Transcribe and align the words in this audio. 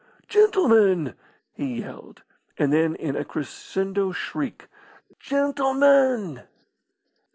"Gentlemen!" 0.27 1.13
he 1.53 1.77
yelled. 1.79 2.23
And 2.57 2.73
then 2.73 2.95
in 2.95 3.15
a 3.15 3.23
crescendo 3.23 4.11
shriek, 4.13 4.67
"Gentlemen!" 5.19 6.41